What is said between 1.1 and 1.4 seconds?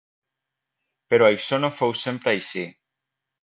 Però